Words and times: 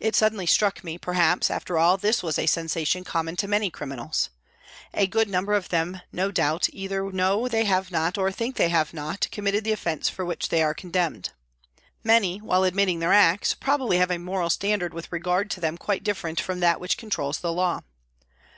It 0.00 0.16
suddenly 0.16 0.46
struck 0.46 0.82
me, 0.82 0.96
perhaps, 0.96 1.50
after 1.50 1.76
all, 1.76 1.98
this 1.98 2.24
is 2.24 2.38
a 2.38 2.46
sensation 2.46 3.04
common 3.04 3.36
to 3.36 3.46
many 3.46 3.68
criminals. 3.68 4.30
A 4.94 5.06
good 5.06 5.28
number 5.28 5.52
of 5.52 5.68
them 5.68 6.00
no 6.10 6.30
doubt 6.30 6.68
either 6.72 7.12
know 7.12 7.46
they 7.46 7.64
have 7.64 7.90
not, 7.90 8.16
or 8.16 8.32
think 8.32 8.56
they 8.56 8.70
have 8.70 8.94
not, 8.94 9.28
committed 9.30 9.62
the 9.62 9.72
offence 9.72 10.08
for 10.08 10.24
which 10.24 10.48
they 10.48 10.62
are 10.62 10.72
condemned. 10.72 11.32
Many, 12.02 12.38
while 12.38 12.64
admitting 12.64 13.00
their 13.00 13.12
acts, 13.12 13.52
probably 13.54 13.98
have 13.98 14.10
a 14.10 14.16
moral 14.16 14.48
standard 14.48 14.94
with 14.94 15.12
re 15.12 15.20
gard 15.20 15.50
to 15.50 15.60
them 15.60 15.76
quite 15.76 16.02
different 16.04 16.40
from 16.40 16.60
that 16.60 16.80
which 16.80 16.96
controls 16.96 17.40
the 17.40 17.52
law. 17.52 17.80